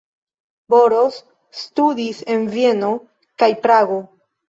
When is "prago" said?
3.65-4.05